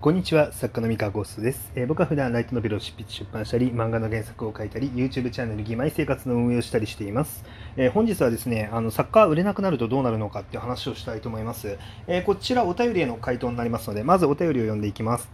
[0.00, 7.44] こんにちは、作家の三河ゴーストです、えー、僕は普段ライトノベルを執筆出版したり、漫画の原作を書いたり、YouTube チャンネル義妹生活の運営をしたりしています。
[7.76, 11.76] えー、本日はですね、あの作家売れなくなるとどうなるのかっていう話をしたいと思います。
[12.06, 15.28] えー、こちらお便りへの回答になりますので、まずお便りを読んでいきます。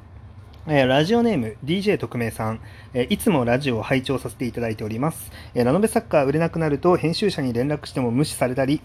[0.67, 2.61] えラジオネーム DJ 特命さん、
[2.93, 5.31] えいつもラジオを拝聴させていただいております。
[5.55, 8.83] えラノベ作家売れなくなると編集者に連絡しても無視されたり、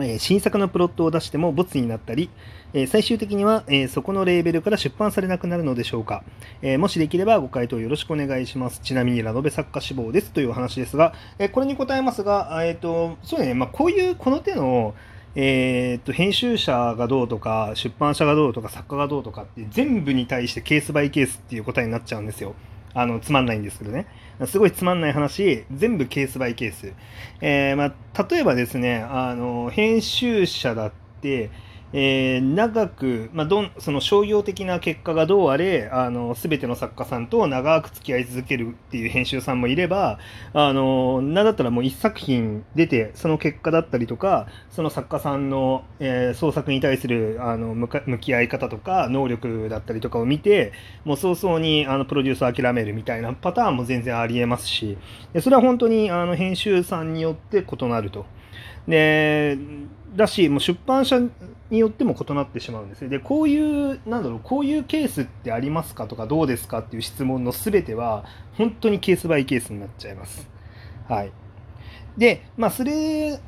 [0.00, 2.30] え新作のプロットを出してもボツになったり、
[2.72, 6.24] え最終的には、えそこのレーベルから出版されなくなるのでしょうか、
[6.62, 8.80] えもしできればご回答よろしくお願いします。
[8.80, 14.94] ちなみにラノベ作家志望ですというお話ですが、えこれに答えますが、えっ、と、そうね、まあ、こういう、この手の、
[15.34, 22.54] えー、っと編集者がどうとか出版社がどうとか作家がどうとかって全部に対してケースバイケースっていう答えになっちゃうんですよ。
[22.94, 24.06] あのつまんないんですけどね。
[24.46, 26.92] すごいつまんない話、全部ケースバイケース。
[27.40, 31.50] えー、まあ、例えばですね、あの編集者だって、
[31.92, 40.18] えー、長く、まあ、どんその商業的な結果がどうあれあの全ての作家さんと長く付き合い続けるっていう編集さんもいれば
[40.54, 50.72] あのなんだったらもう一作品出てその結果だったりとかその作家さんの、えー、創作に対するあの向き合い方とか能力だったりとかを見て
[51.04, 54.96] もう早々にあのプロデュースを諦めるみたいなパターンも全然ありえますし
[55.40, 58.24] それは本当にあの編集さんによって異なると。
[58.88, 59.56] で
[60.14, 61.18] だしもう出版社
[61.70, 63.08] によっても異なってしまうんですね。
[63.08, 68.24] でこういうなんだろうこういうケースってありますかとかどうですかっていう質問の全ては
[68.56, 70.48] 本当にケースバイケースになっちゃいます。
[71.08, 71.32] はい、
[72.16, 73.40] でまあそれ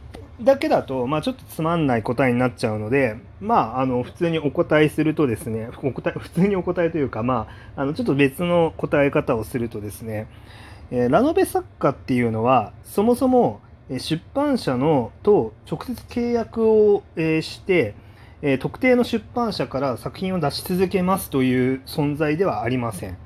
[0.43, 10.27] だけだと、まあ、ちょっとつまんない答えになっちゃうので、まあ、あの普通にお答えするとですねお答え普通にお答えというか、まあ、あのちょっと別の答え方をするとですね、
[10.91, 17.95] えー、ラノベ作家っていうのはそもそも出版社のと直接契約をして、
[18.61, 23.17] 特定の出版社から作品を出し続けますという存在ではありません。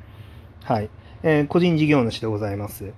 [0.65, 0.91] はい。
[1.23, 2.93] えー、個人事業主でございます。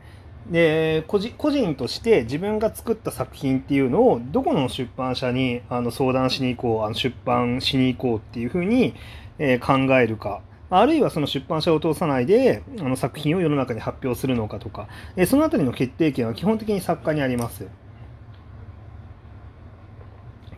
[0.51, 8.95] で個人個人として自分が作った作品っていうのをどこの出版社にあの相談しに行こうあの出版しに行こうっていうふうに、
[9.39, 17.67] えー、考えるかあるいはその出版社を通さないであの作品を世の中に発表するのかとか、えそのあたりの決定権は基本的に作家にあります。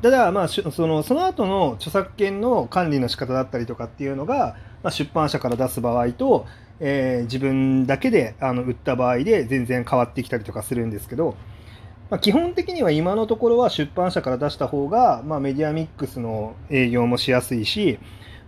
[0.03, 6.47] ただ、まあ、そのその後の著作権の管理の仕方だったりとかっていうのが、まあ、出版社から出す場合と、
[6.81, 11.37] えー、自分だけであの売った場合で全然変わってきたりとかするんですけど、
[12.11, 18.01] まあ、基本的には今のところは出版社から出した方が、まあ、メディアミックスの営業もしやすいし、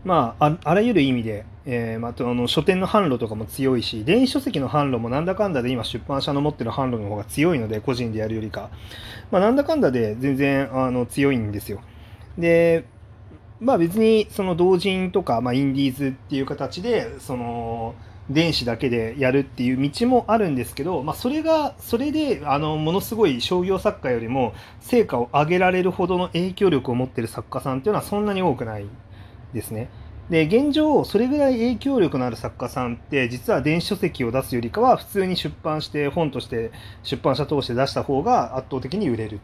[0.04, 8.70] まあ、あらゆる意味で、えーまあ、あの書店の販路とかも強いし電子書籍の販路もなんだかんだで今出版社の持ってる販路の方が強いので個人でやるよりか、
[9.30, 11.80] まあ、なんだかんだで全然あの強いんですよ。
[12.36, 12.84] で
[13.60, 17.94] まあ別にその同人とか、まあ、インディーズっていう形でその
[18.28, 28.86] 電子だけでやるっていう道もあるんですけど、まあ、それがそれであのものすごい商業作家よりも成果を上げられるほどの影響力を持ってる作家さんっていうのはそんなに多くない。
[29.54, 29.88] ですね。
[30.30, 36.70] で現状それぐらい影響力のある作家さんって実は電子書籍を出すよりかは普通に出版して本として
[37.02, 39.38] 出版社通して出した方が圧倒的に売れるっ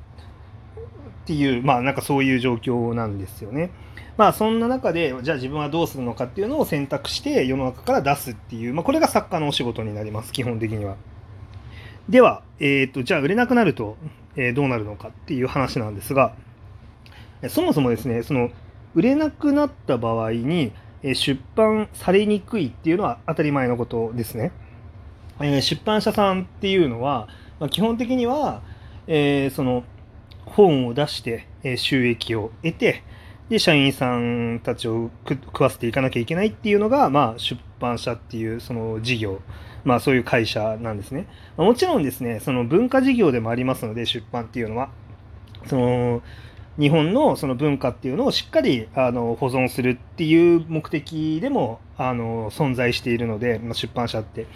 [1.26, 3.70] ていうまあなんかそういう状況なんですよね。
[4.16, 10.96] まあそんな中でじゃあ自分はどうするのかっていうのを選択して世の中から出すっていう、まあ、これが作家のお仕事になります基本的には。
[12.08, 13.96] では、えーと、じゃあ売れなくなると、
[14.34, 16.34] え、どうなるのかっていう話なんですが
[17.48, 18.50] そもそもですねその
[18.94, 24.52] 売れなくなった場合に出版されにくいっていうのは当たり前のことですね。
[25.40, 27.28] え出版社さんっていうのは、
[27.58, 28.62] ま基本的には、
[29.06, 29.84] え、その
[30.44, 31.46] 本を出して、
[31.76, 33.02] 収益を得て
[33.50, 39.40] で社員さんたちを食わせていかなきゃいけないっていうのが、まあ、出版社っていうその事業、
[39.84, 41.26] まあ、そういう会社なんですね。
[41.56, 44.90] もちろんですねその文化事業でもありますので出版っていうのは。
[45.66, 46.22] その
[46.80, 54.46] 日本のその文化っていうのをしっかりあの保存するっていう目的でもあの存在しているので、まあ、出版社って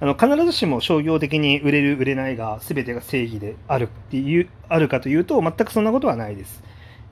[0.00, 6.62] あの必ずしも商業的に売れる売れないが全てが正義であるっていうあるかというと全くそんなことはないです。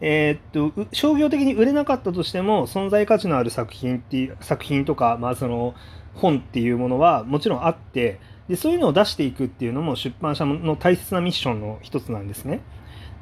[0.01, 5.75] えー、っと商業的に売れなかったとしても存在価値のある作品っていう作品とか、まあ、その
[6.15, 8.19] 本っていうものはもちろんあって
[8.49, 12.61] でそういうのを出していくっていうのも出版社の大切なミッションの一つなんですね。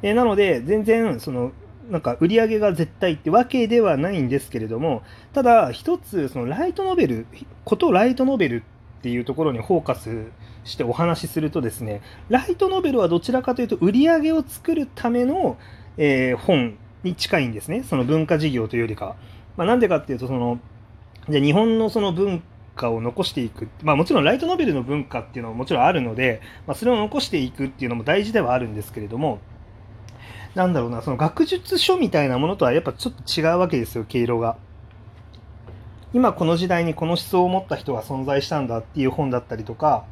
[0.03, 1.53] えなので、全然、その、
[1.91, 5.03] なんか売り上げが絶対ってわけではないんですけれども、
[5.33, 7.27] ただ、一つ、そのライトノベル、
[7.65, 8.57] ことライトノベル
[9.01, 10.27] っていうところにフォーカス
[10.65, 15.59] してお話しするとですね、ライトノベルはどちらかというと、売り上げを作るための、
[15.97, 19.17] えー、本に近いんですね、その文化事業というよりか。
[19.57, 20.61] まあ、なんでかっていうと、その、
[21.29, 22.43] で日本のその文
[22.77, 29.39] 化を残していく、まあ、もちろんライトノベルの文化っていうのはもちろんあるので、まあ、それを残していくっていうのも大事ではあるんですけれども
[30.55, 34.57] なんだろうなその学術書みたいなものとはやっぱちょっと違うわけですよ毛色が。
[36.13, 40.05] 今この時代にこの思想を持った人が存在したんだっていう本だったりとか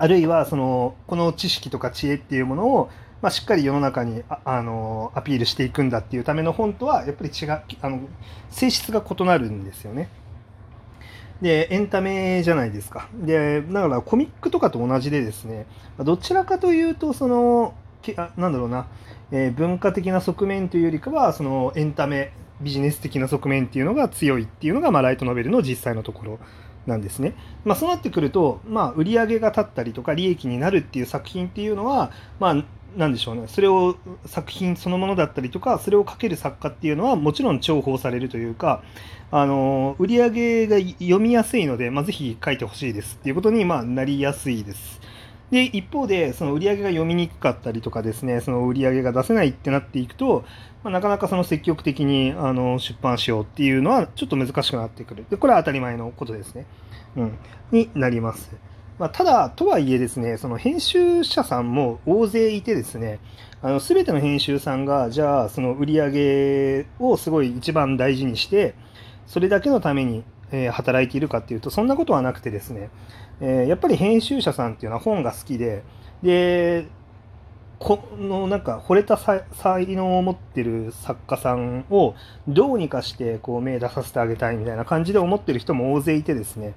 [0.00, 2.90] あるいはそのこの知識とか知恵っていうものを、
[3.22, 8.00] まあ、しっかり世の中にああのアピールしていくんだっていうための本とはやっぱり違うあの
[8.50, 10.08] 性質が異なるんですよね。
[11.40, 13.08] でエンタメじゃないですか。
[13.14, 15.66] でだからコミックとかと同じでですね
[15.98, 17.74] どちらかというとその
[18.36, 18.86] なんだろうな、
[19.30, 26.38] えー、文化的な側面というよりかはそのエンタメビジネス的な側面っていうのが強いっていうのが、まあ、ライトノベルの実際のところ
[26.86, 27.34] なんですね。
[27.64, 32.64] まあ、そうなってくると、まあ、売り上げが立ったりとか利益になるっていう作品っていうのは、まあ、
[32.96, 33.96] なんでしょうねそれを
[34.26, 38.82] 作品そのものだったりとかそれを書ける作家っていうのはもちろん重宝されるというか
[39.30, 45.00] あの売り上げが読みやすいので、まあ、ぜひ書いてほしいですっていうことに、まあ、なりやすいです。
[45.50, 50.44] で一方でその売り上げが読みにくかったりとかですねその売り上げが出せないってなっていくと、
[50.84, 56.66] まあ、なかなかその積極的にあの出版しようっていうのはちょっと難しくなってくるでこれは当たり前のことですね、
[57.16, 57.38] うん、
[57.72, 58.69] になります。
[59.00, 63.18] まあ、ただ、とはいえですね、その編集者さんも大勢いてですね、
[63.62, 68.74] あの全ての編集さんが、じゃあ、その売り上げをすごい一番大事にして、
[69.26, 72.90] それだけのために、えー、働いているかっていうと、そんなことはなくてですね、
[73.40, 75.82] えー、やっぱり編集者さんっていうのは本が好きで、
[76.22, 76.86] で、
[77.78, 79.42] このなんか惚れた才
[79.86, 82.14] 能を持ってる作家さんを
[82.46, 86.74] どうにかしてこう目出させてあげたいみたいな感じで思ってる人も大勢いてですね、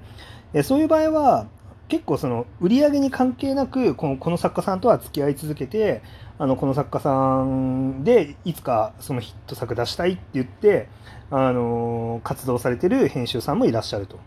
[0.64, 1.48] そういう場合は
[1.88, 6.02] 結構その売り上げに関係なくこのこの作家さんとは付き合い続けて
[6.40, 10.88] あのこの作家さんでいつかそのヒット作出したいって言って
[11.30, 14.20] あの活動されてる編集さんもいらっしゃると。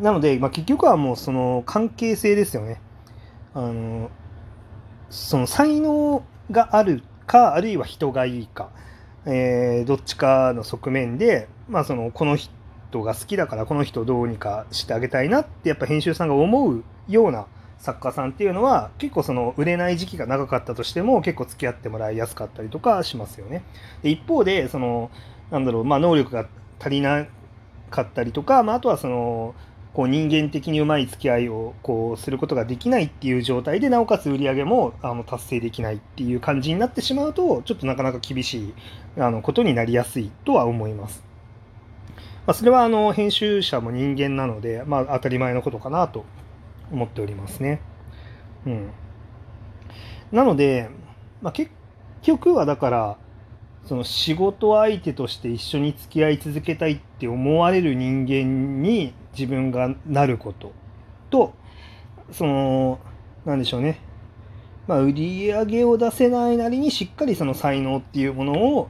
[0.00, 2.80] なので、まあ、結局はもうその関係性ですよね。
[3.54, 4.10] あの
[5.10, 8.70] その才能があるかあるいは人がいいか、
[9.26, 12.52] えー、どっちかの側面で、まあ、そのこの人
[12.90, 17.46] 人が好きだからこの人どうにかしてあげたいなってやっぱ編集さんが思うような
[17.78, 23.62] 作家さんっていうのは結構その売れない時期が長かったとしても結構付き合ってもらいやすかったりとかしますよね。
[24.02, 25.10] で一方でその
[25.50, 26.46] なんだろうまあ能力が
[26.80, 27.26] 足りな
[27.90, 29.54] かったりとか、まあ、あとはその
[29.94, 38.74] こう人間的にうまい付き合いをこうすることができないっていう状態でなおかつ売り上げもあの達成できないっていう感じになってしまうとちょっとなかなか厳しい
[39.16, 41.27] あのことになりやすいとは思います。
[42.48, 46.24] まあ、それはあの編集者も人間なので、まあ、当たり前のことかなと
[46.90, 47.82] 思っておりますね。
[48.64, 48.90] うん、
[50.32, 50.88] なので、
[51.42, 51.70] まあ、結
[52.22, 53.18] 局はだから
[53.84, 60.72] その仕事相手として一緒に付き合い続けたいって思われる人間に自分がなること
[61.28, 61.52] と
[62.32, 62.98] その
[63.44, 64.00] 何でしょうね
[64.86, 68.88] まあ、売り上げを出せないなりにしっかりその才能っていうものを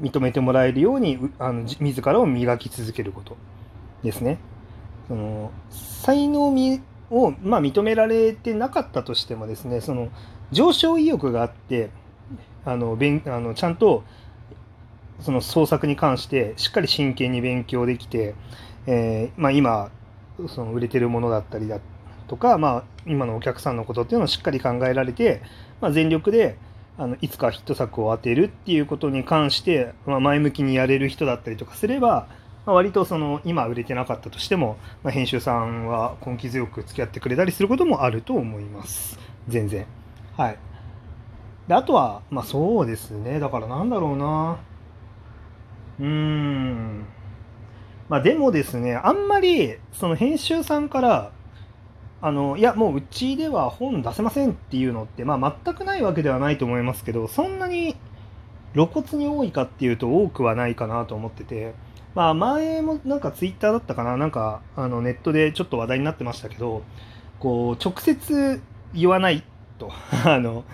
[0.00, 3.36] 認めてもらえるようにあの自らを磨き続けること
[4.02, 4.38] ですね。
[5.08, 6.48] その才能
[7.10, 10.08] を、まあ、認められてなかったとしてもですねその
[10.50, 11.90] 上昇意欲があって
[12.64, 14.02] あの勉あのちゃんと
[15.20, 18.34] その創作に関してしっかり真剣に勉強できて、
[18.86, 19.90] えー、まあ、今
[20.48, 21.78] その売れてるものだったりだ
[22.26, 25.42] とか、まあ、今のお客さんのことっていうのをしっかり考えられて、
[25.80, 26.56] まあ、全力で
[26.96, 32.28] あのいつかヒット作を当てるっていうことに関して、まあ、前向きにやれる人だったりとかすれば、
[32.66, 39.18] まあ、割とその今売れてなかったとしても、まあ、編集さんは根気強く付き合ってくれたりすることもあると思います。
[39.48, 39.86] 全然。
[40.36, 40.58] はい。
[41.66, 43.40] であとはまあそうですね。
[43.40, 44.58] だからなんだろうな。
[45.98, 47.06] うーん。
[48.08, 51.32] まあでもですねあんまりその編集さんから
[52.24, 57.96] あのいやもううちでは本出せませんっていうのって、まあ、全くないわけではないと思いますけどそんなに
[58.72, 61.74] 露骨に多いかっていうと多くはないかなと思ってて、
[62.14, 66.82] まあ、前もなんかツイッターだったかななんかあのネットでちょっと話題になってましたけど
[67.40, 68.62] こう直接
[68.94, 69.44] 言わない
[69.78, 69.92] と。
[70.24, 70.64] あの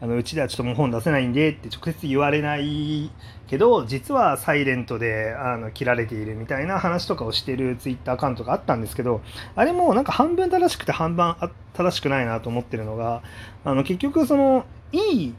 [0.00, 3.10] あのうちではちょっともう本出せないんでって直接言われない
[3.46, 9.22] けど実はサイレントであの切られているみたいな話とかをしてるツイッターアカウントがあったんですけど
[9.54, 11.34] あれもなんか半分正しくて半分
[11.72, 13.22] 正しくないなと思ってるのが
[13.64, 14.98] あの結局そのい
[15.28, 15.34] い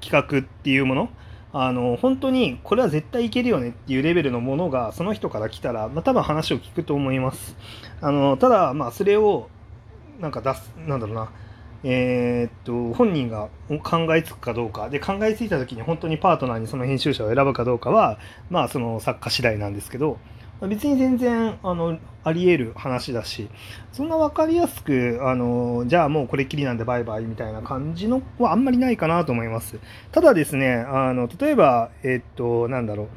[0.00, 1.10] 企画っていうもの
[1.52, 7.56] あの本当にこれは絶対いけるよねっていうレベルのものがその人から来たら、まあ、多分話を聞くと思います。
[8.02, 9.48] あのただまあそれを
[10.20, 11.30] なんか出すなんだろうな
[11.84, 13.48] えー、っと本人が
[13.82, 14.88] 考えつくかどうか。
[14.88, 18.18] で考えついた時に本当にパートナーにその編集者を選ぶかどうかは
[18.50, 20.18] まあその作家次第なんですけど
[20.62, 23.48] 別に全然あのあり得る話だし
[23.92, 29.78] そんな分かりやすくあのじゃあもうこれっきりなんでバイバイみたいな感じのはあんまりないかなと思います。
[30.12, 33.08] ただですねあの例えばえっとなんだろう。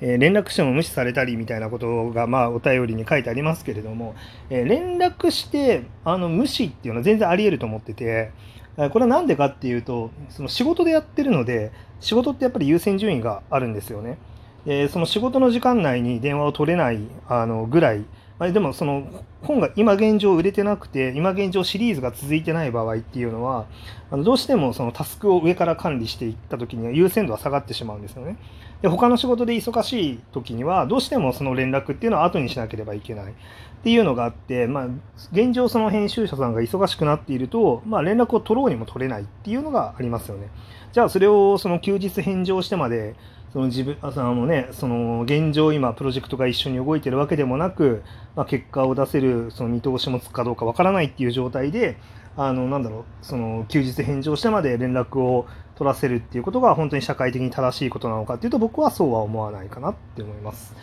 [0.00, 4.14] え連絡しても無視されたりみたいなことが、まあ、お便りに書いてありますけれども、
[4.50, 8.30] え連絡してあの無視っていうのは全然あり得ると思ってて、
[8.76, 14.18] これは何でかっていうとその仕事でやってるので仕事ってやっぱり優先順位があるんですよね。
[14.66, 16.98] えその仕事の時間内に電話を取れない
[17.28, 18.04] あのぐらい、
[18.38, 19.06] まあ、でもその
[19.42, 23.66] 本が今現状売れてなくて今現状シリーズが続いてない場合っていうのは
[24.10, 28.36] あのどうしてもそのタスクを上から管理していった時には優先度は下がってしまうんですよね。
[28.82, 33.34] で他の仕事で忙しい時にはどうしてもその連絡っていうのは後にしなければいけないっ
[33.82, 34.86] ていうのがあって、まあ、
[35.32, 40.48] 現状その編集者さんが忙しくなっていると、まあ、連絡を取ろうにも取れないっていうのがありますよね。
[40.92, 43.14] じゃあそれをその休日返上してまで
[43.52, 48.02] その自分あのねその現状今プロジェクトが一緒に動いてるわけでもなく、
[48.34, 51.96] まあ、結果を出せるその見通しもつくかどうかわからないっていう状態で
[52.36, 60.74] あのなんだろうその休日返上してまで連絡を取らせるっていうことが本当に社会的に正しいことなのかっていうと僕はそうは思わないかなって思います。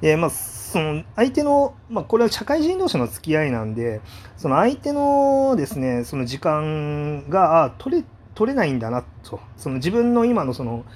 [0.00, 4.00] でまあ、その相手の、まあ、これは社会人同士の付き合いなんで
[4.38, 8.04] その相手のですねその時間が取れ
[8.34, 10.86] 取れないんだなとその自分の今のその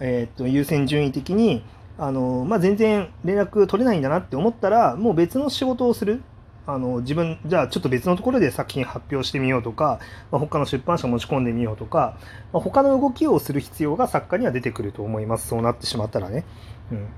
[0.00, 1.62] えー、と優先順位的に
[1.98, 6.22] あの、まあ、全然連絡取れないんだなって思ったらもう別の仕事をする
[6.66, 12.18] あの自分じゃあちょっと別のところで作品発表してみようとか、まあ、他の出版社持ち込んでみようとか、
[12.52, 16.44] まあ、他の動きをする必要が作家には出てくると思いますそうなってしまったらね。
[16.90, 17.08] うん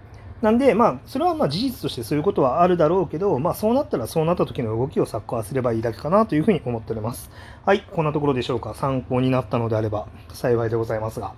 [0.43, 7.31] なんで、まあ、それはまあ事実としてそういうことはあるだろうけど、まあ、そうなったらそうなった時の動きを作家はすればいいだけかなというふうに思っております。
[7.65, 8.75] はい、こんなところでしょうか。
[8.75, 11.33] 参考になったのであれば幸いでございますが。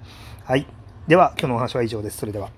[0.45, 0.67] はい。
[1.07, 2.19] では、今日のお話は以上です。
[2.19, 2.51] それでは。